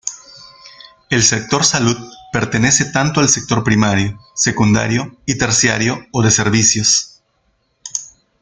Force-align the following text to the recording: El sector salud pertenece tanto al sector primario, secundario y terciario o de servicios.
El 1.11 1.21
sector 1.21 1.63
salud 1.63 1.95
pertenece 2.33 2.85
tanto 2.85 3.19
al 3.19 3.29
sector 3.29 3.63
primario, 3.63 4.19
secundario 4.33 5.15
y 5.27 5.37
terciario 5.37 6.07
o 6.11 6.23
de 6.23 6.31
servicios. 6.31 7.21